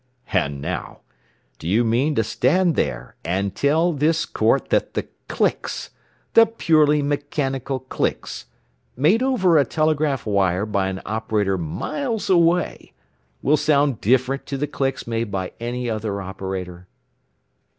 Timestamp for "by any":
15.29-15.87